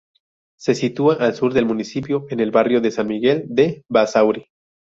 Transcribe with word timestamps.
Se 0.57 0.73
sitúa 0.73 1.17
al 1.19 1.35
sur 1.35 1.53
del 1.53 1.67
municipio, 1.67 2.25
en 2.31 2.39
el 2.39 2.49
barrio 2.49 2.81
de 2.81 2.89
San 2.89 3.05
Miguel 3.05 3.43
de 3.49 3.83
Basauri. 3.87 4.47